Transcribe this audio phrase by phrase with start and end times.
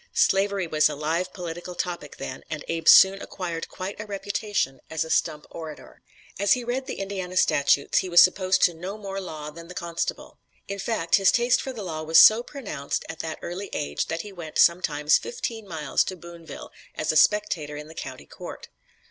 [0.15, 5.05] Slavery was a live political topic then, and Abe soon acquired quite a reputation as
[5.05, 6.01] a stump orator.
[6.39, 9.75] As he read the "Indiana Statutes" he was supposed to "know more law than the
[9.75, 14.07] constable." In fact, his taste for the law was so pronounced at that early age
[14.07, 18.69] that he went, sometimes, fifteen miles to Boonville, as a spectator in the county court.